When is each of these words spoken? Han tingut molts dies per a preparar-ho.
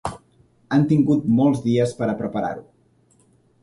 Han 0.77 0.85
tingut 0.93 1.29
molts 1.41 1.63
dies 1.69 1.95
per 2.01 2.11
a 2.15 2.19
preparar-ho. 2.25 2.69